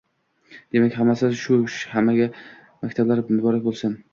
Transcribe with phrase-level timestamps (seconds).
[0.75, 1.59] Demak, hammasi shu!
[1.91, 3.99] Hammaga maktab bayramlari muborak bo'lsin!!!